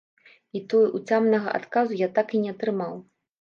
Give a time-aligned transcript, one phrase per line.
[0.59, 2.99] І тое ўцямнага адказу я так і не атрымаў.